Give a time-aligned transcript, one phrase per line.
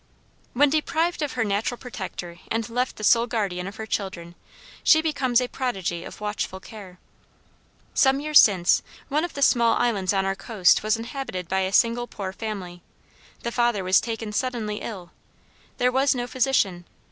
[0.53, 4.33] When deprived of her natural protector and left the sole guardian of her children
[4.83, 6.97] she becomes a prodigy of watchful care.
[7.93, 11.71] Some years since, one of the small islands on our coast was inhabited by a
[11.71, 12.81] single poor family.
[13.43, 15.11] The father was taken suddenly ill.
[15.77, 16.85] There was no physician.